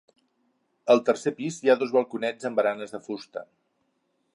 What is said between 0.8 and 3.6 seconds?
Al tercer pis hi ha dos balconets amb baranes de fusta.